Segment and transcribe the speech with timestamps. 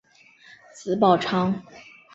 [0.73, 1.61] 子宝昌。